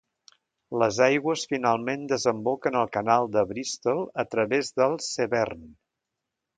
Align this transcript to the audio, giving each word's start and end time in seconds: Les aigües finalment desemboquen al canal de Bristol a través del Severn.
Les 0.83 1.01
aigües 1.07 1.43
finalment 1.51 2.07
desemboquen 2.13 2.79
al 2.81 2.91
canal 2.97 3.31
de 3.37 3.47
Bristol 3.53 4.05
a 4.27 4.29
través 4.35 4.77
del 4.83 5.01
Severn. 5.15 5.67